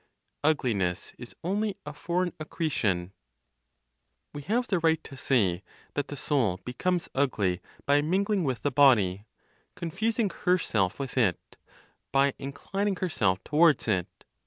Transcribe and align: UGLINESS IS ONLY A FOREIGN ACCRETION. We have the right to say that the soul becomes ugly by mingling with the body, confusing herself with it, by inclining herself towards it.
UGLINESS 0.43 1.13
IS 1.19 1.35
ONLY 1.43 1.77
A 1.85 1.93
FOREIGN 1.93 2.33
ACCRETION. 2.39 3.13
We 4.33 4.41
have 4.41 4.67
the 4.67 4.79
right 4.79 5.03
to 5.03 5.15
say 5.15 5.61
that 5.93 6.07
the 6.07 6.15
soul 6.15 6.59
becomes 6.65 7.07
ugly 7.13 7.61
by 7.85 8.01
mingling 8.01 8.43
with 8.43 8.63
the 8.63 8.71
body, 8.71 9.27
confusing 9.75 10.31
herself 10.31 10.97
with 10.97 11.19
it, 11.19 11.55
by 12.11 12.33
inclining 12.39 12.95
herself 12.95 13.43
towards 13.43 13.87
it. 13.87 14.07